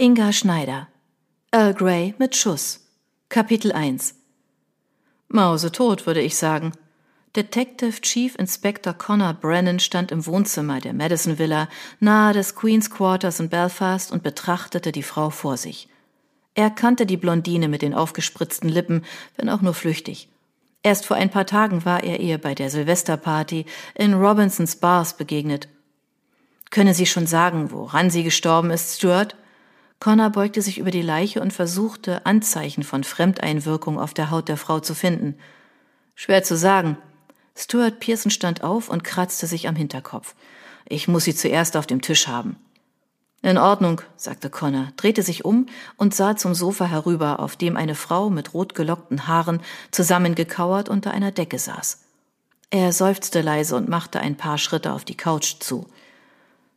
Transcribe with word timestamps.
Inga 0.00 0.32
Schneider. 0.32 0.86
Earl 1.50 1.74
Grey 1.74 2.14
mit 2.18 2.36
Schuss. 2.36 2.86
Kapitel 3.28 3.72
1 3.72 4.14
Mausetot, 5.26 6.06
würde 6.06 6.20
ich 6.20 6.36
sagen. 6.36 6.70
Detective 7.34 8.00
Chief 8.00 8.36
Inspector 8.36 8.94
Connor 8.94 9.34
Brennan 9.34 9.80
stand 9.80 10.12
im 10.12 10.24
Wohnzimmer 10.24 10.80
der 10.80 10.92
Madison 10.92 11.40
Villa 11.40 11.68
nahe 11.98 12.32
des 12.32 12.54
Queen's 12.54 12.90
Quarters 12.90 13.40
in 13.40 13.48
Belfast 13.48 14.12
und 14.12 14.22
betrachtete 14.22 14.92
die 14.92 15.02
Frau 15.02 15.30
vor 15.30 15.56
sich. 15.56 15.88
Er 16.54 16.70
kannte 16.70 17.04
die 17.04 17.16
Blondine 17.16 17.66
mit 17.66 17.82
den 17.82 17.92
aufgespritzten 17.92 18.68
Lippen, 18.68 19.04
wenn 19.36 19.48
auch 19.48 19.62
nur 19.62 19.74
flüchtig. 19.74 20.28
Erst 20.84 21.06
vor 21.06 21.16
ein 21.16 21.32
paar 21.32 21.46
Tagen 21.46 21.84
war 21.84 22.04
er 22.04 22.20
ihr 22.20 22.38
bei 22.38 22.54
der 22.54 22.70
Silvesterparty 22.70 23.66
in 23.96 24.14
Robinsons 24.14 24.76
Bars 24.76 25.16
begegnet. 25.16 25.66
Können 26.70 26.94
Sie 26.94 27.06
schon 27.06 27.26
sagen, 27.26 27.72
woran 27.72 28.10
sie 28.10 28.22
gestorben 28.22 28.70
ist, 28.70 28.96
Stuart? 28.96 29.34
Connor 30.00 30.30
beugte 30.30 30.62
sich 30.62 30.78
über 30.78 30.90
die 30.90 31.02
Leiche 31.02 31.40
und 31.40 31.52
versuchte, 31.52 32.24
Anzeichen 32.24 32.84
von 32.84 33.02
Fremdeinwirkung 33.02 33.98
auf 33.98 34.14
der 34.14 34.30
Haut 34.30 34.48
der 34.48 34.56
Frau 34.56 34.80
zu 34.80 34.94
finden. 34.94 35.36
Schwer 36.14 36.44
zu 36.44 36.56
sagen. 36.56 36.96
Stuart 37.56 37.98
Pearson 37.98 38.30
stand 38.30 38.62
auf 38.62 38.88
und 38.88 39.02
kratzte 39.02 39.46
sich 39.46 39.66
am 39.66 39.74
Hinterkopf. 39.74 40.34
Ich 40.88 41.08
muss 41.08 41.24
sie 41.24 41.34
zuerst 41.34 41.76
auf 41.76 41.86
dem 41.86 42.00
Tisch 42.00 42.28
haben. 42.28 42.56
In 43.42 43.58
Ordnung, 43.58 44.00
sagte 44.16 44.50
Connor, 44.50 44.88
drehte 44.96 45.22
sich 45.22 45.44
um 45.44 45.66
und 45.96 46.14
sah 46.14 46.36
zum 46.36 46.54
Sofa 46.54 46.86
herüber, 46.86 47.40
auf 47.40 47.56
dem 47.56 47.76
eine 47.76 47.94
Frau 47.94 48.30
mit 48.30 48.54
rot 48.54 48.74
gelockten 48.74 49.26
Haaren 49.28 49.60
zusammengekauert 49.90 50.88
unter 50.88 51.12
einer 51.12 51.30
Decke 51.30 51.58
saß. 51.58 52.00
Er 52.70 52.92
seufzte 52.92 53.40
leise 53.40 53.76
und 53.76 53.88
machte 53.88 54.20
ein 54.20 54.36
paar 54.36 54.58
Schritte 54.58 54.92
auf 54.92 55.04
die 55.04 55.16
Couch 55.16 55.56
zu. 55.60 55.86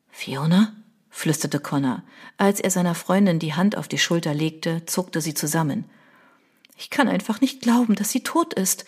Fiona? 0.09 0.73
Flüsterte 1.11 1.59
Connor. 1.59 2.01
Als 2.38 2.59
er 2.59 2.71
seiner 2.71 2.95
Freundin 2.95 3.38
die 3.38 3.53
Hand 3.53 3.77
auf 3.77 3.88
die 3.88 3.99
Schulter 3.99 4.33
legte, 4.33 4.85
zuckte 4.88 5.21
sie 5.21 5.35
zusammen. 5.35 5.85
Ich 6.77 6.90
kann 6.90 7.07
einfach 7.07 7.41
nicht 7.41 7.62
glauben, 7.62 7.93
dass 7.93 8.09
sie 8.09 8.23
tot 8.23 8.55
ist. 8.55 8.85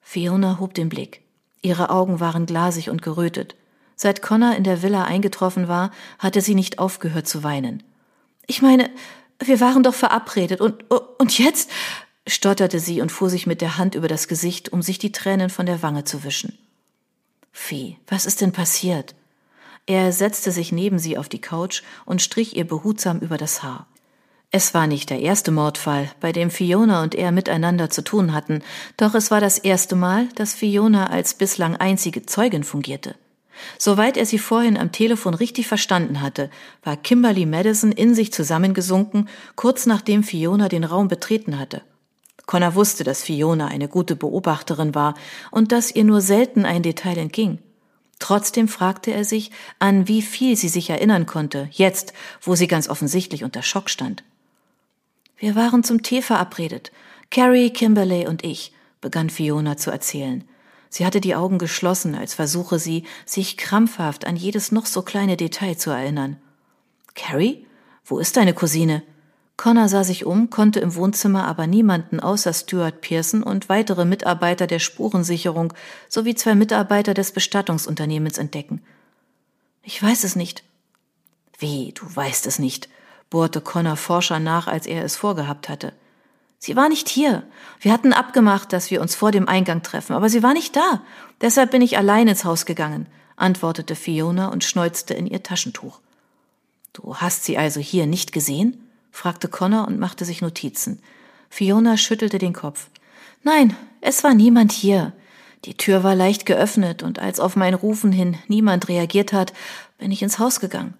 Fiona 0.00 0.58
hob 0.58 0.74
den 0.74 0.88
Blick. 0.88 1.22
Ihre 1.62 1.90
Augen 1.90 2.18
waren 2.18 2.46
glasig 2.46 2.90
und 2.90 3.02
gerötet. 3.02 3.54
Seit 3.94 4.22
Connor 4.22 4.56
in 4.56 4.64
der 4.64 4.82
Villa 4.82 5.04
eingetroffen 5.04 5.68
war, 5.68 5.92
hatte 6.18 6.40
sie 6.40 6.54
nicht 6.54 6.78
aufgehört 6.78 7.28
zu 7.28 7.42
weinen. 7.42 7.82
Ich 8.46 8.62
meine, 8.62 8.90
wir 9.40 9.60
waren 9.60 9.82
doch 9.82 9.94
verabredet 9.94 10.60
und, 10.60 10.90
und 10.90 11.38
jetzt, 11.38 11.70
stotterte 12.26 12.80
sie 12.80 13.00
und 13.00 13.10
fuhr 13.10 13.30
sich 13.30 13.46
mit 13.46 13.60
der 13.60 13.78
Hand 13.78 13.94
über 13.94 14.08
das 14.08 14.28
Gesicht, 14.28 14.72
um 14.72 14.82
sich 14.82 14.98
die 14.98 15.12
Tränen 15.12 15.50
von 15.50 15.66
der 15.66 15.82
Wange 15.82 16.04
zu 16.04 16.24
wischen. 16.24 16.58
Vieh, 17.52 17.96
was 18.06 18.26
ist 18.26 18.40
denn 18.40 18.52
passiert? 18.52 19.14
Er 19.88 20.12
setzte 20.12 20.52
sich 20.52 20.70
neben 20.70 20.98
sie 20.98 21.16
auf 21.16 21.30
die 21.30 21.40
Couch 21.40 21.82
und 22.04 22.20
strich 22.20 22.54
ihr 22.54 22.66
behutsam 22.66 23.20
über 23.20 23.38
das 23.38 23.62
Haar. 23.62 23.86
Es 24.50 24.74
war 24.74 24.86
nicht 24.86 25.08
der 25.08 25.20
erste 25.20 25.50
Mordfall, 25.50 26.10
bei 26.20 26.30
dem 26.30 26.50
Fiona 26.50 27.02
und 27.02 27.14
er 27.14 27.32
miteinander 27.32 27.88
zu 27.88 28.04
tun 28.04 28.34
hatten, 28.34 28.60
doch 28.98 29.14
es 29.14 29.30
war 29.30 29.40
das 29.40 29.56
erste 29.56 29.96
Mal, 29.96 30.28
dass 30.34 30.52
Fiona 30.52 31.08
als 31.08 31.32
bislang 31.32 31.74
einzige 31.74 32.26
Zeugin 32.26 32.64
fungierte. 32.64 33.14
Soweit 33.78 34.18
er 34.18 34.26
sie 34.26 34.38
vorhin 34.38 34.76
am 34.76 34.92
Telefon 34.92 35.32
richtig 35.32 35.66
verstanden 35.66 36.20
hatte, 36.20 36.50
war 36.82 36.98
Kimberly 36.98 37.46
Madison 37.46 37.90
in 37.90 38.14
sich 38.14 38.30
zusammengesunken, 38.30 39.26
kurz 39.56 39.86
nachdem 39.86 40.22
Fiona 40.22 40.68
den 40.68 40.84
Raum 40.84 41.08
betreten 41.08 41.58
hatte. 41.58 41.80
Connor 42.44 42.74
wusste, 42.74 43.04
dass 43.04 43.22
Fiona 43.22 43.68
eine 43.68 43.88
gute 43.88 44.16
Beobachterin 44.16 44.94
war 44.94 45.14
und 45.50 45.72
dass 45.72 45.90
ihr 45.90 46.04
nur 46.04 46.20
selten 46.20 46.66
ein 46.66 46.82
Detail 46.82 47.16
entging. 47.16 47.60
Trotzdem 48.18 48.68
fragte 48.68 49.12
er 49.12 49.24
sich, 49.24 49.50
an 49.78 50.08
wie 50.08 50.22
viel 50.22 50.56
sie 50.56 50.68
sich 50.68 50.90
erinnern 50.90 51.26
konnte, 51.26 51.68
jetzt, 51.72 52.12
wo 52.40 52.54
sie 52.54 52.66
ganz 52.66 52.88
offensichtlich 52.88 53.44
unter 53.44 53.62
Schock 53.62 53.90
stand. 53.90 54.24
Wir 55.36 55.54
waren 55.54 55.84
zum 55.84 56.02
Tee 56.02 56.22
verabredet. 56.22 56.90
Carrie, 57.30 57.70
Kimberley 57.70 58.26
und 58.26 58.44
ich, 58.44 58.72
begann 59.00 59.30
Fiona 59.30 59.76
zu 59.76 59.90
erzählen. 59.90 60.44
Sie 60.90 61.06
hatte 61.06 61.20
die 61.20 61.34
Augen 61.34 61.58
geschlossen, 61.58 62.14
als 62.14 62.34
versuche 62.34 62.78
sie, 62.78 63.04
sich 63.24 63.56
krampfhaft 63.56 64.26
an 64.26 64.36
jedes 64.36 64.72
noch 64.72 64.86
so 64.86 65.02
kleine 65.02 65.36
Detail 65.36 65.76
zu 65.76 65.90
erinnern. 65.90 66.38
Carrie? 67.14 67.66
Wo 68.04 68.18
ist 68.18 68.36
deine 68.36 68.54
Cousine? 68.54 69.02
Connor 69.58 69.88
sah 69.88 70.04
sich 70.04 70.24
um, 70.24 70.50
konnte 70.50 70.78
im 70.78 70.94
Wohnzimmer 70.94 71.44
aber 71.44 71.66
niemanden 71.66 72.20
außer 72.20 72.54
Stuart 72.54 73.00
Pearson 73.00 73.42
und 73.42 73.68
weitere 73.68 74.04
Mitarbeiter 74.04 74.68
der 74.68 74.78
Spurensicherung 74.78 75.74
sowie 76.08 76.36
zwei 76.36 76.54
Mitarbeiter 76.54 77.12
des 77.12 77.32
Bestattungsunternehmens 77.32 78.38
entdecken. 78.38 78.82
Ich 79.82 80.00
weiß 80.00 80.22
es 80.22 80.36
nicht. 80.36 80.62
Wie, 81.58 81.92
du 81.92 82.04
weißt 82.06 82.46
es 82.46 82.60
nicht, 82.60 82.88
bohrte 83.30 83.60
Connor 83.60 83.96
forscher 83.96 84.38
nach, 84.38 84.68
als 84.68 84.86
er 84.86 85.04
es 85.04 85.16
vorgehabt 85.16 85.68
hatte. 85.68 85.92
Sie 86.60 86.76
war 86.76 86.88
nicht 86.88 87.08
hier. 87.08 87.42
Wir 87.80 87.92
hatten 87.92 88.12
abgemacht, 88.12 88.72
dass 88.72 88.92
wir 88.92 89.00
uns 89.00 89.16
vor 89.16 89.32
dem 89.32 89.48
Eingang 89.48 89.82
treffen, 89.82 90.12
aber 90.12 90.28
sie 90.28 90.44
war 90.44 90.54
nicht 90.54 90.76
da. 90.76 91.02
Deshalb 91.40 91.72
bin 91.72 91.82
ich 91.82 91.98
allein 91.98 92.28
ins 92.28 92.44
Haus 92.44 92.64
gegangen, 92.64 93.08
antwortete 93.34 93.96
Fiona 93.96 94.48
und 94.48 94.62
schneuzte 94.62 95.14
in 95.14 95.26
ihr 95.26 95.42
Taschentuch. 95.42 95.98
Du 96.92 97.16
hast 97.16 97.44
sie 97.44 97.58
also 97.58 97.80
hier 97.80 98.06
nicht 98.06 98.30
gesehen? 98.30 98.84
Fragte 99.10 99.48
Connor 99.48 99.86
und 99.86 99.98
machte 99.98 100.24
sich 100.24 100.42
Notizen. 100.42 101.00
Fiona 101.50 101.96
schüttelte 101.96 102.38
den 102.38 102.52
Kopf. 102.52 102.88
Nein, 103.42 103.76
es 104.00 104.24
war 104.24 104.34
niemand 104.34 104.72
hier. 104.72 105.12
Die 105.64 105.76
Tür 105.76 106.04
war 106.04 106.14
leicht 106.14 106.46
geöffnet, 106.46 107.02
und 107.02 107.18
als 107.18 107.40
auf 107.40 107.56
mein 107.56 107.74
Rufen 107.74 108.12
hin 108.12 108.36
niemand 108.46 108.88
reagiert 108.88 109.32
hat, 109.32 109.52
bin 109.98 110.12
ich 110.12 110.22
ins 110.22 110.38
Haus 110.38 110.60
gegangen. 110.60 110.94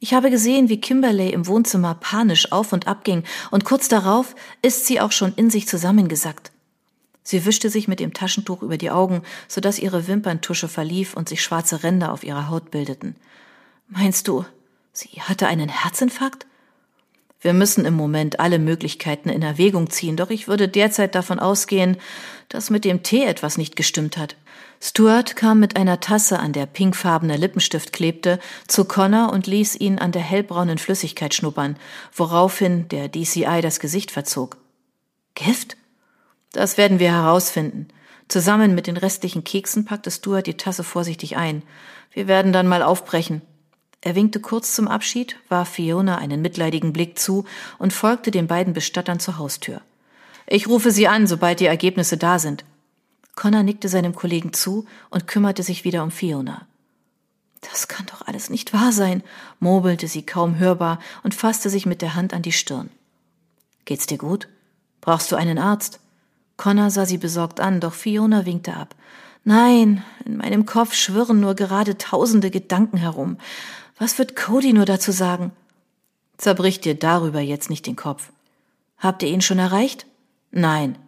Ich 0.00 0.14
habe 0.14 0.30
gesehen, 0.30 0.68
wie 0.68 0.80
Kimberley 0.80 1.30
im 1.30 1.46
Wohnzimmer 1.46 1.94
panisch 1.94 2.50
auf 2.50 2.72
und 2.72 2.88
ab 2.88 3.04
ging, 3.04 3.22
und 3.52 3.64
kurz 3.64 3.88
darauf 3.88 4.34
ist 4.60 4.86
sie 4.86 5.00
auch 5.00 5.12
schon 5.12 5.32
in 5.34 5.50
sich 5.50 5.68
zusammengesackt. 5.68 6.50
Sie 7.22 7.44
wischte 7.44 7.70
sich 7.70 7.86
mit 7.86 8.00
dem 8.00 8.12
Taschentuch 8.12 8.62
über 8.62 8.76
die 8.76 8.90
Augen, 8.90 9.22
so 9.46 9.60
dass 9.60 9.78
ihre 9.78 10.08
Wimperntusche 10.08 10.66
verlief 10.66 11.14
und 11.14 11.28
sich 11.28 11.40
schwarze 11.40 11.84
Ränder 11.84 12.12
auf 12.12 12.24
ihrer 12.24 12.48
Haut 12.48 12.72
bildeten. 12.72 13.14
Meinst 13.88 14.26
du, 14.26 14.44
sie 14.92 15.20
hatte 15.20 15.46
einen 15.46 15.68
Herzinfarkt? 15.68 16.46
Wir 17.42 17.52
müssen 17.52 17.84
im 17.84 17.94
Moment 17.94 18.38
alle 18.38 18.60
Möglichkeiten 18.60 19.28
in 19.28 19.42
Erwägung 19.42 19.90
ziehen, 19.90 20.16
doch 20.16 20.30
ich 20.30 20.46
würde 20.46 20.68
derzeit 20.68 21.16
davon 21.16 21.40
ausgehen, 21.40 21.96
dass 22.48 22.70
mit 22.70 22.84
dem 22.84 23.02
Tee 23.02 23.24
etwas 23.24 23.58
nicht 23.58 23.74
gestimmt 23.74 24.16
hat. 24.16 24.36
Stuart 24.80 25.34
kam 25.34 25.58
mit 25.58 25.76
einer 25.76 25.98
Tasse, 25.98 26.38
an 26.38 26.52
der 26.52 26.66
pinkfarbener 26.66 27.36
Lippenstift 27.36 27.92
klebte, 27.92 28.38
zu 28.68 28.84
Connor 28.84 29.32
und 29.32 29.48
ließ 29.48 29.76
ihn 29.76 29.98
an 29.98 30.12
der 30.12 30.22
hellbraunen 30.22 30.78
Flüssigkeit 30.78 31.34
schnuppern, 31.34 31.76
woraufhin 32.14 32.88
der 32.88 33.08
DCI 33.08 33.60
das 33.60 33.80
Gesicht 33.80 34.12
verzog. 34.12 34.56
Gift? 35.34 35.76
Das 36.52 36.78
werden 36.78 37.00
wir 37.00 37.10
herausfinden. 37.10 37.88
Zusammen 38.28 38.74
mit 38.74 38.86
den 38.86 38.96
restlichen 38.96 39.42
Keksen 39.42 39.84
packte 39.84 40.10
Stuart 40.10 40.46
die 40.46 40.56
Tasse 40.56 40.84
vorsichtig 40.84 41.36
ein. 41.36 41.62
Wir 42.12 42.28
werden 42.28 42.52
dann 42.52 42.68
mal 42.68 42.82
aufbrechen. 42.82 43.42
Er 44.02 44.16
winkte 44.16 44.40
kurz 44.40 44.74
zum 44.74 44.88
Abschied, 44.88 45.36
warf 45.48 45.70
Fiona 45.70 46.18
einen 46.18 46.42
mitleidigen 46.42 46.92
Blick 46.92 47.18
zu 47.18 47.44
und 47.78 47.92
folgte 47.92 48.30
den 48.32 48.48
beiden 48.48 48.74
Bestattern 48.74 49.20
zur 49.20 49.38
Haustür. 49.38 49.80
Ich 50.46 50.68
rufe 50.68 50.90
Sie 50.90 51.06
an, 51.06 51.28
sobald 51.28 51.60
die 51.60 51.66
Ergebnisse 51.66 52.16
da 52.16 52.38
sind. 52.40 52.64
Connor 53.36 53.62
nickte 53.62 53.88
seinem 53.88 54.14
Kollegen 54.14 54.52
zu 54.52 54.86
und 55.08 55.28
kümmerte 55.28 55.62
sich 55.62 55.84
wieder 55.84 56.02
um 56.02 56.10
Fiona. 56.10 56.66
Das 57.60 57.86
kann 57.86 58.06
doch 58.06 58.26
alles 58.26 58.50
nicht 58.50 58.72
wahr 58.72 58.92
sein, 58.92 59.22
murmelte 59.60 60.08
sie 60.08 60.26
kaum 60.26 60.58
hörbar 60.58 60.98
und 61.22 61.34
fasste 61.34 61.70
sich 61.70 61.86
mit 61.86 62.02
der 62.02 62.14
Hand 62.14 62.34
an 62.34 62.42
die 62.42 62.52
Stirn. 62.52 62.90
Geht's 63.84 64.06
dir 64.06 64.18
gut? 64.18 64.48
Brauchst 65.00 65.30
du 65.30 65.36
einen 65.36 65.58
Arzt? 65.58 66.00
Connor 66.56 66.90
sah 66.90 67.06
sie 67.06 67.18
besorgt 67.18 67.60
an, 67.60 67.80
doch 67.80 67.94
Fiona 67.94 68.46
winkte 68.46 68.74
ab. 68.74 68.94
Nein, 69.44 70.04
in 70.24 70.36
meinem 70.36 70.66
Kopf 70.66 70.94
schwirren 70.94 71.40
nur 71.40 71.54
gerade 71.54 71.98
tausende 71.98 72.50
Gedanken 72.50 72.96
herum. 72.96 73.38
Was 74.02 74.18
wird 74.18 74.34
Cody 74.34 74.72
nur 74.72 74.84
dazu 74.84 75.12
sagen? 75.12 75.52
Zerbrich 76.36 76.80
dir 76.80 76.96
darüber 76.96 77.38
jetzt 77.38 77.70
nicht 77.70 77.86
den 77.86 77.94
Kopf. 77.94 78.32
Habt 78.98 79.22
ihr 79.22 79.28
ihn 79.28 79.42
schon 79.42 79.60
erreicht? 79.60 80.06
Nein. 80.50 80.98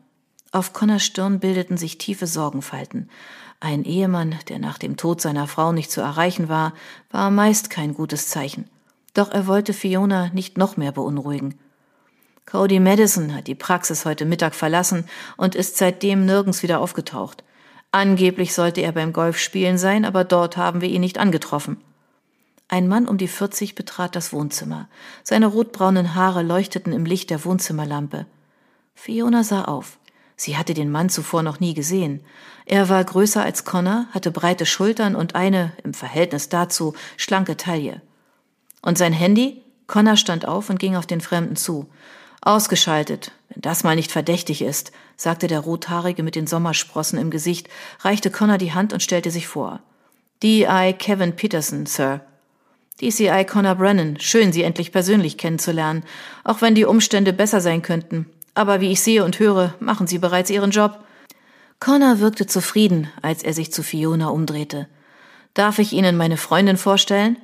Auf 0.53 0.73
Connors 0.73 1.03
Stirn 1.03 1.41
bildeten 1.41 1.77
sich 1.77 1.99
tiefe 1.99 2.29
Sorgenfalten. 2.29 3.11
Ein 3.59 3.83
Ehemann, 3.83 4.37
der 4.49 4.61
nach 4.61 4.79
dem 4.79 4.97
Tod 4.97 5.21
seiner 5.21 5.49
Frau 5.49 5.73
nicht 5.73 5.91
zu 5.91 6.03
erreichen 6.03 6.49
war, 6.49 6.73
war 7.11 7.33
meist 7.33 7.69
kein 7.69 7.95
gutes 7.95 8.29
Zeichen. 8.29 8.71
Doch 9.13 9.33
er 9.33 9.49
wollte 9.49 9.73
Fiona 9.73 10.29
nicht 10.29 10.57
noch 10.57 10.77
mehr 10.77 10.93
beunruhigen. 10.93 11.59
Cody 12.47 12.79
Madison 12.79 13.35
hat 13.35 13.49
die 13.49 13.57
Praxis 13.57 14.05
heute 14.05 14.25
Mittag 14.25 14.55
verlassen 14.55 15.05
und 15.37 15.57
ist 15.57 15.79
seitdem 15.79 16.27
nirgends 16.27 16.63
wieder 16.63 16.79
aufgetaucht. 16.79 17.43
Angeblich 17.91 18.55
sollte 18.55 18.83
er 18.83 18.93
beim 18.93 19.13
Golfspielen 19.13 19.79
sein, 19.79 20.05
aber 20.05 20.23
dort 20.23 20.57
haben 20.57 20.81
wir 20.81 20.89
ihn 20.89 21.01
nicht 21.01 21.19
angetroffen. 21.19 21.79
Ein 22.75 22.89
Mann 22.89 23.07
um 23.07 23.19
die 23.19 23.29
40 23.29 23.77
betrat 23.77 24.17
das 24.17 24.33
Wohnzimmer. 24.33 24.89
Seine 25.23 25.47
rotbraunen 25.47 26.17
Haare 26.17 26.43
leuchteten 26.43 26.93
im 26.93 27.05
Licht 27.05 27.31
der 27.31 27.45
Wohnzimmerlampe. 27.45 28.27
Fiona 28.97 29.45
sah 29.45 29.67
auf. 29.67 29.97
Sie 30.35 30.57
hatte 30.57 30.75
den 30.75 30.91
Mann 30.91 31.09
zuvor 31.09 31.45
noch 31.45 31.61
nie 31.61 31.75
gesehen. 31.75 32.25
Er 32.67 32.89
war 32.89 33.05
größer 33.05 33.45
als 33.45 33.65
Connor, 33.65 34.07
hatte 34.11 34.33
breite 34.33 34.67
Schultern 34.67 35.15
und 35.15 35.37
eine, 35.37 35.71
im 35.85 35.95
Verhältnis 35.95 36.49
dazu, 36.49 36.95
schlanke 37.17 37.57
Taille. 37.57 38.03
Und 38.83 38.99
sein 38.99 39.13
Handy? 39.13 39.63
Connor 39.87 40.17
stand 40.17 40.49
auf 40.49 40.69
und 40.69 40.81
ging 40.81 40.97
auf 40.97 41.07
den 41.07 41.21
Fremden 41.21 41.55
zu. 41.55 41.89
Ausgeschaltet, 42.41 43.31
wenn 43.51 43.63
das 43.63 43.85
mal 43.85 43.95
nicht 43.95 44.11
verdächtig 44.11 44.63
ist, 44.63 44.91
sagte 45.17 45.47
der 45.47 45.61
Rothaarige 45.61 46.25
mit 46.25 46.35
den 46.35 46.49
Sommersprossen 46.49 47.21
im 47.21 47.31
Gesicht, 47.31 47.69
reichte 48.01 48.33
Connor 48.33 48.59
die 48.59 48.73
Hand 48.73 48.93
und 48.93 49.01
stellte 49.01 49.31
sich 49.31 49.47
vor. 49.47 49.79
DI 50.43 50.93
Kevin 50.99 51.37
Peterson, 51.37 51.87
Sir. 51.87 52.23
DCI 53.01 53.45
Connor 53.45 53.75
Brennan, 53.75 54.21
schön, 54.21 54.53
Sie 54.53 54.63
endlich 54.63 54.93
persönlich 54.93 55.37
kennenzulernen, 55.37 56.05
auch 56.45 56.61
wenn 56.61 56.77
die 56.77 56.85
Umstände 56.85 57.33
besser 57.33 57.61
sein 57.61 57.83
könnten. 57.83 58.27
Aber 58.55 58.81
wie 58.81 58.93
ich 58.93 59.01
sehe 59.01 59.25
und 59.25 59.41
höre, 59.41 59.75
machen 59.81 60.07
Sie 60.07 60.19
bereits 60.19 60.49
Ihren 60.49 60.71
Job. 60.71 61.01
Connor 61.81 62.21
wirkte 62.21 62.47
zufrieden, 62.47 63.09
als 63.21 63.43
er 63.43 63.53
sich 63.53 63.73
zu 63.73 63.83
Fiona 63.83 64.29
umdrehte. 64.29 64.87
Darf 65.55 65.81
ich 65.81 65.93
Ihnen 65.93 66.17
meine 66.17 66.37
Freundin 66.37 66.77
vorstellen? 66.77 67.37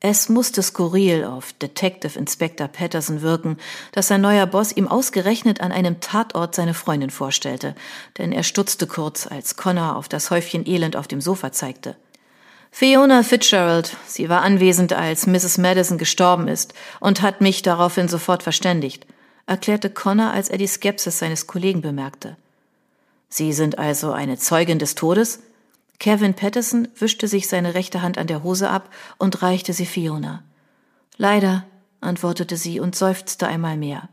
Es 0.00 0.28
musste 0.28 0.62
skurril 0.62 1.24
auf 1.24 1.54
Detective 1.54 2.16
Inspector 2.16 2.68
Patterson 2.68 3.20
wirken, 3.22 3.56
dass 3.92 4.08
sein 4.08 4.20
neuer 4.20 4.46
Boss 4.46 4.76
ihm 4.76 4.86
ausgerechnet 4.86 5.60
an 5.60 5.72
einem 5.72 5.98
Tatort 6.00 6.54
seine 6.54 6.74
Freundin 6.74 7.10
vorstellte, 7.10 7.74
denn 8.16 8.30
er 8.30 8.44
stutzte 8.44 8.86
kurz, 8.86 9.26
als 9.26 9.56
Connor 9.56 9.96
auf 9.96 10.08
das 10.08 10.30
Häufchen 10.30 10.68
Elend 10.68 10.94
auf 10.94 11.08
dem 11.08 11.20
Sofa 11.20 11.50
zeigte. 11.52 11.96
Fiona 12.70 13.22
Fitzgerald, 13.22 13.96
sie 14.06 14.28
war 14.28 14.42
anwesend, 14.42 14.92
als 14.92 15.26
Mrs. 15.26 15.58
Madison 15.58 15.98
gestorben 15.98 16.48
ist 16.48 16.74
und 17.00 17.22
hat 17.22 17.40
mich 17.40 17.62
daraufhin 17.62 18.08
sofort 18.08 18.42
verständigt, 18.42 19.06
erklärte 19.46 19.90
Connor, 19.90 20.30
als 20.30 20.48
er 20.48 20.58
die 20.58 20.66
Skepsis 20.66 21.18
seines 21.18 21.46
Kollegen 21.46 21.80
bemerkte. 21.80 22.36
Sie 23.28 23.52
sind 23.52 23.78
also 23.78 24.12
eine 24.12 24.38
Zeugin 24.38 24.78
des 24.78 24.94
Todes? 24.94 25.40
Kevin 25.98 26.34
Patterson 26.34 26.88
wischte 26.98 27.26
sich 27.26 27.48
seine 27.48 27.74
rechte 27.74 28.02
Hand 28.02 28.18
an 28.18 28.26
der 28.26 28.42
Hose 28.42 28.70
ab 28.70 28.88
und 29.18 29.42
reichte 29.42 29.72
sie 29.72 29.86
Fiona. 29.86 30.42
Leider, 31.16 31.64
antwortete 32.00 32.56
sie 32.56 32.78
und 32.78 32.94
seufzte 32.94 33.48
einmal 33.48 33.76
mehr. 33.76 34.08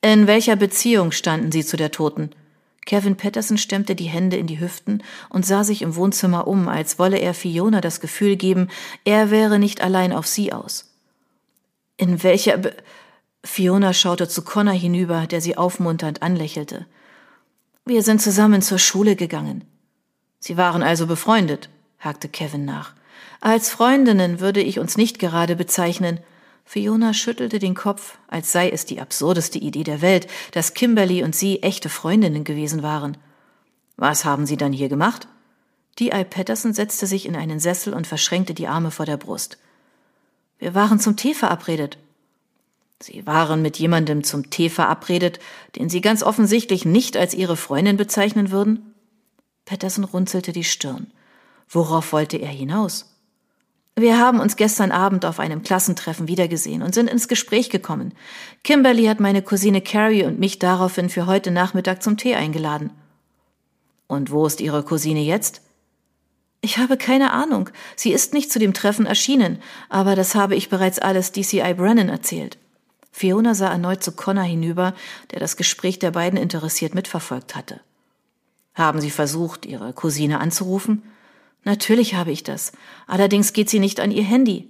In 0.00 0.26
welcher 0.26 0.56
Beziehung 0.56 1.12
standen 1.12 1.52
Sie 1.52 1.64
zu 1.64 1.76
der 1.76 1.90
Toten? 1.90 2.30
Kevin 2.86 3.16
Patterson 3.16 3.58
stemmte 3.58 3.94
die 3.94 4.04
Hände 4.04 4.36
in 4.36 4.46
die 4.46 4.60
Hüften 4.60 5.02
und 5.30 5.46
sah 5.46 5.64
sich 5.64 5.82
im 5.82 5.96
Wohnzimmer 5.96 6.46
um, 6.46 6.68
als 6.68 6.98
wolle 6.98 7.18
er 7.18 7.34
Fiona 7.34 7.80
das 7.80 8.00
Gefühl 8.00 8.36
geben, 8.36 8.68
er 9.04 9.30
wäre 9.30 9.58
nicht 9.58 9.80
allein 9.80 10.12
auf 10.12 10.26
sie 10.26 10.52
aus. 10.52 10.94
In 11.96 12.22
welcher 12.22 12.58
Be 12.58 12.76
Fiona 13.46 13.92
schaute 13.92 14.26
zu 14.26 14.42
Connor 14.42 14.72
hinüber, 14.72 15.26
der 15.26 15.42
sie 15.42 15.58
aufmunternd 15.58 16.22
anlächelte. 16.22 16.86
Wir 17.84 18.02
sind 18.02 18.22
zusammen 18.22 18.62
zur 18.62 18.78
Schule 18.78 19.16
gegangen. 19.16 19.64
Sie 20.38 20.56
waren 20.56 20.82
also 20.82 21.06
befreundet, 21.06 21.68
hakte 21.98 22.28
Kevin 22.30 22.64
nach. 22.64 22.94
Als 23.42 23.68
Freundinnen 23.68 24.40
würde 24.40 24.62
ich 24.62 24.78
uns 24.78 24.96
nicht 24.96 25.18
gerade 25.18 25.56
bezeichnen. 25.56 26.20
Fiona 26.64 27.12
schüttelte 27.12 27.58
den 27.58 27.74
Kopf, 27.74 28.18
als 28.26 28.50
sei 28.50 28.70
es 28.70 28.86
die 28.86 29.00
absurdeste 29.00 29.58
Idee 29.58 29.84
der 29.84 30.00
Welt, 30.00 30.26
dass 30.52 30.74
Kimberly 30.74 31.22
und 31.22 31.34
sie 31.36 31.62
echte 31.62 31.88
Freundinnen 31.88 32.44
gewesen 32.44 32.82
waren. 32.82 33.16
Was 33.96 34.24
haben 34.24 34.46
Sie 34.46 34.56
dann 34.56 34.72
hier 34.72 34.88
gemacht? 34.88 35.28
D.I. 36.00 36.24
Patterson 36.24 36.72
setzte 36.72 37.06
sich 37.06 37.26
in 37.26 37.36
einen 37.36 37.60
Sessel 37.60 37.94
und 37.94 38.06
verschränkte 38.06 38.54
die 38.54 38.66
Arme 38.66 38.90
vor 38.90 39.06
der 39.06 39.16
Brust. 39.16 39.58
Wir 40.58 40.74
waren 40.74 40.98
zum 40.98 41.16
Tee 41.16 41.34
verabredet. 41.34 41.98
Sie 43.00 43.26
waren 43.26 43.62
mit 43.62 43.78
jemandem 43.78 44.24
zum 44.24 44.50
Tee 44.50 44.70
verabredet, 44.70 45.38
den 45.76 45.88
Sie 45.88 46.00
ganz 46.00 46.22
offensichtlich 46.22 46.84
nicht 46.84 47.16
als 47.16 47.34
Ihre 47.34 47.56
Freundin 47.56 47.96
bezeichnen 47.96 48.50
würden? 48.50 48.94
Patterson 49.64 50.04
runzelte 50.04 50.52
die 50.52 50.64
Stirn. 50.64 51.10
Worauf 51.68 52.12
wollte 52.12 52.38
er 52.38 52.48
hinaus? 52.48 53.13
Wir 53.96 54.18
haben 54.18 54.40
uns 54.40 54.56
gestern 54.56 54.90
Abend 54.90 55.24
auf 55.24 55.38
einem 55.38 55.62
Klassentreffen 55.62 56.26
wiedergesehen 56.26 56.82
und 56.82 56.94
sind 56.94 57.08
ins 57.08 57.28
Gespräch 57.28 57.70
gekommen. 57.70 58.12
Kimberly 58.64 59.04
hat 59.04 59.20
meine 59.20 59.40
Cousine 59.40 59.80
Carrie 59.80 60.24
und 60.24 60.40
mich 60.40 60.58
daraufhin 60.58 61.08
für 61.08 61.26
heute 61.26 61.52
Nachmittag 61.52 62.02
zum 62.02 62.16
Tee 62.16 62.34
eingeladen. 62.34 62.90
Und 64.08 64.32
wo 64.32 64.46
ist 64.46 64.60
Ihre 64.60 64.82
Cousine 64.82 65.20
jetzt? 65.20 65.62
Ich 66.60 66.78
habe 66.78 66.96
keine 66.96 67.32
Ahnung. 67.32 67.70
Sie 67.94 68.12
ist 68.12 68.32
nicht 68.32 68.50
zu 68.50 68.58
dem 68.58 68.74
Treffen 68.74 69.06
erschienen, 69.06 69.58
aber 69.88 70.16
das 70.16 70.34
habe 70.34 70.56
ich 70.56 70.70
bereits 70.70 70.98
alles 70.98 71.30
DCI 71.30 71.74
Brennan 71.74 72.08
erzählt. 72.08 72.58
Fiona 73.12 73.54
sah 73.54 73.70
erneut 73.70 74.02
zu 74.02 74.10
Connor 74.10 74.42
hinüber, 74.42 74.94
der 75.30 75.38
das 75.38 75.56
Gespräch 75.56 76.00
der 76.00 76.10
beiden 76.10 76.38
interessiert 76.38 76.96
mitverfolgt 76.96 77.54
hatte. 77.54 77.80
Haben 78.74 79.00
Sie 79.00 79.10
versucht, 79.10 79.66
Ihre 79.66 79.92
Cousine 79.92 80.40
anzurufen? 80.40 81.02
Natürlich 81.64 82.14
habe 82.14 82.30
ich 82.30 82.42
das. 82.42 82.72
Allerdings 83.06 83.52
geht 83.52 83.70
sie 83.70 83.80
nicht 83.80 84.00
an 84.00 84.10
ihr 84.10 84.24
Handy. 84.24 84.68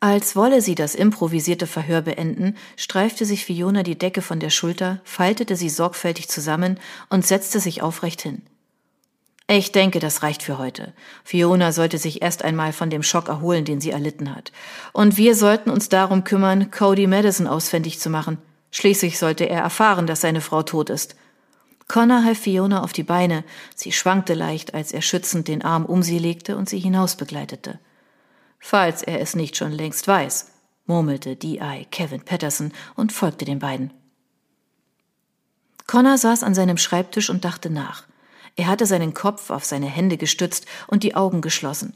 Als 0.00 0.36
wolle 0.36 0.62
sie 0.62 0.76
das 0.76 0.94
improvisierte 0.94 1.66
Verhör 1.66 2.02
beenden, 2.02 2.56
streifte 2.76 3.24
sich 3.24 3.44
Fiona 3.44 3.82
die 3.82 3.98
Decke 3.98 4.22
von 4.22 4.38
der 4.38 4.50
Schulter, 4.50 5.00
faltete 5.02 5.56
sie 5.56 5.68
sorgfältig 5.68 6.28
zusammen 6.28 6.78
und 7.10 7.26
setzte 7.26 7.58
sich 7.58 7.82
aufrecht 7.82 8.22
hin. 8.22 8.42
Ich 9.50 9.72
denke, 9.72 9.98
das 9.98 10.22
reicht 10.22 10.42
für 10.42 10.58
heute. 10.58 10.92
Fiona 11.24 11.72
sollte 11.72 11.98
sich 11.98 12.22
erst 12.22 12.44
einmal 12.44 12.72
von 12.72 12.90
dem 12.90 13.02
Schock 13.02 13.28
erholen, 13.28 13.64
den 13.64 13.80
sie 13.80 13.90
erlitten 13.90 14.36
hat. 14.36 14.52
Und 14.92 15.16
wir 15.16 15.34
sollten 15.34 15.70
uns 15.70 15.88
darum 15.88 16.22
kümmern, 16.22 16.70
Cody 16.70 17.06
Madison 17.06 17.46
ausfindig 17.46 17.98
zu 17.98 18.10
machen. 18.10 18.38
Schließlich 18.70 19.18
sollte 19.18 19.48
er 19.48 19.62
erfahren, 19.62 20.06
dass 20.06 20.20
seine 20.20 20.42
Frau 20.42 20.62
tot 20.62 20.90
ist. 20.90 21.16
Connor 21.88 22.22
half 22.22 22.38
Fiona 22.38 22.82
auf 22.82 22.92
die 22.92 23.02
Beine. 23.02 23.44
Sie 23.74 23.92
schwankte 23.92 24.34
leicht, 24.34 24.74
als 24.74 24.92
er 24.92 25.00
schützend 25.00 25.48
den 25.48 25.62
Arm 25.62 25.86
um 25.86 26.02
sie 26.02 26.18
legte 26.18 26.56
und 26.56 26.68
sie 26.68 26.78
hinaus 26.78 27.16
begleitete. 27.16 27.80
Falls 28.60 29.02
er 29.02 29.20
es 29.20 29.34
nicht 29.34 29.56
schon 29.56 29.72
längst 29.72 30.06
weiß, 30.06 30.52
murmelte 30.86 31.36
D.I. 31.36 31.86
Kevin 31.90 32.22
Patterson 32.22 32.72
und 32.94 33.12
folgte 33.12 33.46
den 33.46 33.58
beiden. 33.58 33.92
Connor 35.86 36.18
saß 36.18 36.42
an 36.42 36.54
seinem 36.54 36.76
Schreibtisch 36.76 37.30
und 37.30 37.46
dachte 37.46 37.70
nach. 37.70 38.04
Er 38.56 38.66
hatte 38.66 38.84
seinen 38.84 39.14
Kopf 39.14 39.50
auf 39.50 39.64
seine 39.64 39.86
Hände 39.86 40.18
gestützt 40.18 40.66
und 40.88 41.02
die 41.02 41.14
Augen 41.14 41.40
geschlossen. 41.40 41.94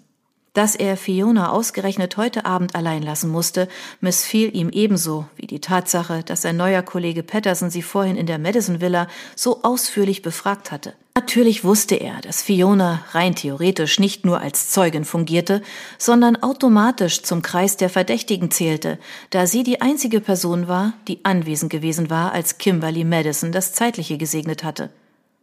Dass 0.55 0.75
er 0.75 0.99
Fiona 0.99 1.51
ausgerechnet 1.51 2.19
heute 2.19 2.45
Abend 2.45 2.75
allein 2.75 3.03
lassen 3.03 3.31
musste, 3.31 3.69
missfiel 4.03 4.55
ihm 4.55 4.69
ebenso 4.69 5.27
wie 5.35 5.47
die 5.47 5.61
Tatsache, 5.61 6.23
dass 6.23 6.43
sein 6.43 6.59
neuer 6.59 6.83
Kollege 6.83 7.23
Patterson 7.23 7.71
sie 7.71 7.81
vorhin 7.81 8.17
in 8.17 8.27
der 8.27 8.39
Madison 8.39 8.83
Villa 8.83 9.09
so 9.35 9.63
ausführlich 9.63 10.21
befragt 10.21 10.71
hatte. 10.71 10.93
Natürlich 11.15 11.65
wusste 11.65 11.95
er, 11.95 12.21
dass 12.21 12.43
Fiona 12.43 13.03
rein 13.13 13.35
theoretisch 13.35 13.99
nicht 13.99 14.27
nur 14.27 14.41
als 14.41 14.69
Zeugin 14.71 15.07
fungierte, 15.07 15.63
sondern 15.97 16.43
automatisch 16.43 17.23
zum 17.23 17.41
Kreis 17.41 17.79
der 17.79 17.89
Verdächtigen 17.89 18.51
zählte, 18.51 18.99
da 19.31 19.47
sie 19.47 19.63
die 19.63 19.81
einzige 19.81 20.21
Person 20.21 20.69
war, 20.69 20.93
die 21.09 21.25
anwesend 21.25 21.73
gewesen 21.73 22.11
war, 22.11 22.33
als 22.33 22.59
Kimberly 22.59 23.05
Madison 23.05 23.53
das 23.53 23.73
Zeitliche 23.73 24.19
gesegnet 24.19 24.65
hatte. 24.65 24.91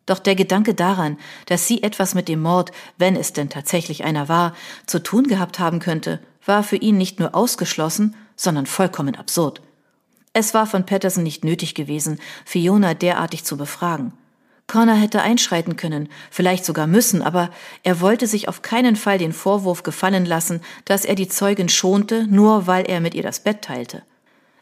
Doch 0.10 0.18
der 0.18 0.34
Gedanke 0.34 0.74
daran, 0.74 1.20
dass 1.46 1.68
sie 1.68 1.84
etwas 1.84 2.16
mit 2.16 2.30
dem 2.30 2.42
Mord, 2.42 2.72
wenn 2.98 3.16
es 3.16 3.32
denn 3.32 3.52
tatsächlich 3.52 4.04
einer 4.04 4.28
war, 4.28 4.56
zu 4.88 4.98
tun 4.98 5.28
gehabt 5.28 5.60
haben 5.60 5.78
könnte, 5.78 6.20
war 6.46 6.64
für 6.64 6.78
ihn 6.78 6.98
nicht 6.98 7.20
nur 7.20 7.36
ausgeschlossen, 7.36 8.16
sondern 8.36 8.66
vollkommen 8.66 9.16
absurd. 9.16 9.62
Es 10.34 10.56
war 10.56 10.66
von 10.66 10.88
Patterson 10.88 11.22
nicht 11.22 11.46
nötig 11.46 11.76
gewesen, 11.76 12.20
Fiona 12.44 12.96
derartig 12.96 13.44
zu 13.44 13.56
befragen. 13.56 14.14
Connor 14.66 14.96
hätte 14.96 15.22
einschreiten 15.22 15.76
können, 15.76 16.10
vielleicht 16.32 16.66
sogar 16.66 16.88
müssen, 16.88 17.22
aber 17.22 17.52
er 17.84 18.02
wollte 18.02 18.26
sich 18.26 18.48
auf 18.48 18.64
keinen 18.64 18.96
Fall 18.96 19.20
den 19.20 19.34
Vorwurf 19.34 19.84
gefallen 19.84 20.26
lassen, 20.26 20.62
dass 20.86 21.06
er 21.06 21.14
die 21.14 21.28
Zeugin 21.28 21.70
schonte, 21.70 22.26
nur 22.26 22.66
weil 22.66 22.86
er 22.86 23.00
mit 23.00 23.14
ihr 23.14 23.24
das 23.24 23.42
Bett 23.42 23.62
teilte. 23.62 24.02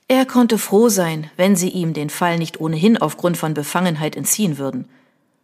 Er 0.10 0.26
konnte 0.26 0.58
froh 0.58 0.90
sein, 0.90 1.32
wenn 1.38 1.56
sie 1.56 1.70
ihm 1.70 1.94
den 1.94 2.10
Fall 2.10 2.38
nicht 2.38 2.60
ohnehin 2.60 2.98
aufgrund 2.98 3.38
von 3.38 3.54
Befangenheit 3.54 4.18
entziehen 4.18 4.58
würden. 4.58 4.90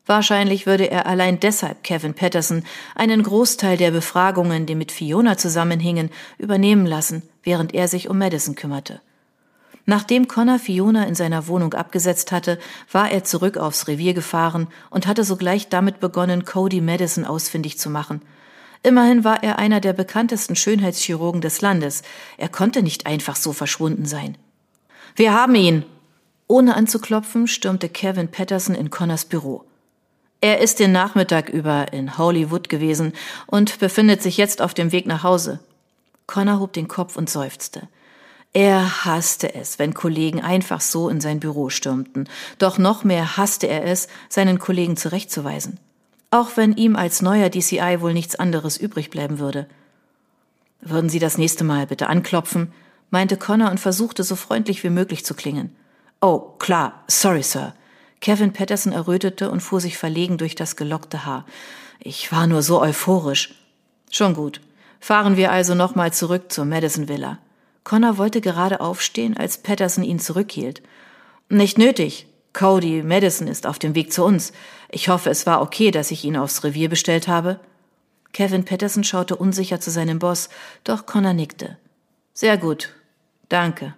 Wahrscheinlich 0.05 0.65
würde 0.65 0.91
er 0.91 1.05
allein 1.05 1.39
deshalb 1.39 1.83
Kevin 1.83 2.13
Patterson 2.13 2.63
einen 2.93 3.23
Großteil 3.23 3.77
der 3.77 3.91
Befragungen, 3.91 4.65
die 4.65 4.75
mit 4.75 4.91
Fiona 4.91 5.37
zusammenhingen, 5.37 6.09
übernehmen 6.37 6.85
lassen, 6.85 7.23
während 7.41 7.73
er 7.73 7.87
sich 7.87 8.09
um 8.09 8.17
Madison 8.17 8.55
kümmerte. 8.55 8.99
Nachdem 9.85 10.27
Connor 10.27 10.59
Fiona 10.59 11.05
in 11.05 11.15
seiner 11.15 11.47
Wohnung 11.47 11.73
abgesetzt 11.73 12.31
hatte, 12.31 12.57
war 12.91 13.11
er 13.11 13.23
zurück 13.23 13.57
aufs 13.57 13.87
Revier 13.87 14.13
gefahren 14.13 14.67
und 14.89 15.07
hatte 15.07 15.23
sogleich 15.23 15.69
damit 15.69 15.99
begonnen, 15.99 16.45
Cody 16.45 16.81
Madison 16.81 17.25
ausfindig 17.25 17.77
zu 17.77 17.89
machen. 17.89 18.21
Immerhin 18.81 19.23
war 19.23 19.43
er 19.43 19.59
einer 19.59 19.79
der 19.79 19.93
bekanntesten 19.93 20.57
Schönheitschirurgen 20.57 21.39
des 21.39 21.61
Landes. 21.61 22.01
Er 22.37 22.49
konnte 22.49 22.83
nicht 22.83 23.05
einfach 23.07 23.37
so 23.37 23.53
verschwunden 23.53 24.05
sein. 24.05 24.37
Wir 25.15 25.33
haben 25.33 25.55
ihn! 25.55 25.85
Ohne 26.47 26.75
anzuklopfen, 26.75 27.47
stürmte 27.47 27.87
Kevin 27.87 28.27
Patterson 28.29 28.75
in 28.75 28.89
Connors 28.89 29.25
Büro. 29.25 29.65
Er 30.43 30.59
ist 30.59 30.81
den 30.81 30.91
Nachmittag 30.91 31.47
über 31.47 31.93
in 31.93 32.17
Hollywood 32.17 32.67
gewesen 32.67 33.13
und 33.47 33.79
befindet 33.79 34.21
sich 34.21 34.35
jetzt 34.35 34.61
auf 34.61 34.73
dem 34.73 34.91
Weg 34.91 35.07
nach 35.07 35.23
Hause. 35.23 35.61
Connor 36.27 36.59
hob 36.59 36.73
den 36.73 36.89
Kopf 36.89 37.15
und 37.15 37.29
seufzte. 37.29 37.87
Er 38.51 39.05
hasste 39.05 39.55
es, 39.55 39.79
wenn 39.79 39.93
Kollegen 39.93 40.41
einfach 40.41 40.81
so 40.81 41.07
in 41.07 41.21
sein 41.21 41.39
Büro 41.39 41.69
stürmten, 41.69 42.27
doch 42.57 42.77
noch 42.77 43.05
mehr 43.05 43.37
hasste 43.37 43.67
er 43.67 43.85
es, 43.85 44.09
seinen 44.27 44.59
Kollegen 44.59 44.97
zurechtzuweisen. 44.97 45.79
Auch 46.29 46.57
wenn 46.57 46.75
ihm 46.75 46.97
als 46.97 47.21
neuer 47.21 47.47
DCI 47.49 48.01
wohl 48.01 48.11
nichts 48.11 48.35
anderes 48.35 48.75
übrig 48.75 49.09
bleiben 49.09 49.39
würde. 49.39 49.65
Würden 50.81 51.09
Sie 51.09 51.19
das 51.19 51.37
nächste 51.37 51.63
Mal 51.63 51.87
bitte 51.87 52.07
anklopfen? 52.07 52.73
meinte 53.11 53.37
Connor 53.37 53.71
und 53.71 53.79
versuchte 53.79 54.25
so 54.25 54.35
freundlich 54.35 54.83
wie 54.83 54.89
möglich 54.89 55.23
zu 55.23 55.35
klingen. 55.35 55.73
Oh, 56.19 56.39
klar, 56.59 57.05
sorry, 57.07 57.43
Sir. 57.43 57.73
Kevin 58.23 58.53
Patterson 58.53 58.93
errötete 58.93 59.51
und 59.51 59.59
fuhr 59.59 59.81
sich 59.81 59.97
verlegen 59.97 60.37
durch 60.37 60.55
das 60.55 60.77
gelockte 60.77 61.25
Haar. 61.25 61.45
Ich 61.99 62.31
war 62.31 62.47
nur 62.47 62.61
so 62.61 62.81
euphorisch. 62.81 63.53
Schon 64.11 64.33
gut. 64.33 64.61
Fahren 65.01 65.35
wir 65.35 65.51
also 65.51 65.75
nochmal 65.75 66.13
zurück 66.13 66.49
zur 66.49 66.63
Madison 66.63 67.09
Villa. 67.09 67.39
Connor 67.83 68.17
wollte 68.17 68.39
gerade 68.39 68.79
aufstehen, 68.79 69.35
als 69.35 69.57
Patterson 69.57 70.05
ihn 70.05 70.19
zurückhielt. 70.19 70.81
Nicht 71.49 71.77
nötig. 71.77 72.27
Cody, 72.53 73.03
Madison 73.03 73.49
ist 73.49 73.67
auf 73.67 73.77
dem 73.77 73.93
Weg 73.93 74.13
zu 74.13 74.23
uns. 74.23 74.53
Ich 74.89 75.09
hoffe, 75.09 75.29
es 75.29 75.45
war 75.45 75.61
okay, 75.61 75.91
dass 75.91 76.09
ich 76.09 76.23
ihn 76.23 76.37
aufs 76.37 76.63
Revier 76.63 76.87
bestellt 76.87 77.27
habe. 77.27 77.59
Kevin 78.31 78.63
Patterson 78.63 79.03
schaute 79.03 79.35
unsicher 79.35 79.81
zu 79.81 79.91
seinem 79.91 80.19
Boss, 80.19 80.47
doch 80.85 81.05
Connor 81.05 81.33
nickte. 81.33 81.77
Sehr 82.33 82.55
gut. 82.55 82.93
Danke. 83.49 83.95